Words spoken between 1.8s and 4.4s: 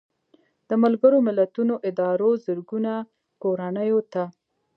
ادارو زرګونو کورنیو ته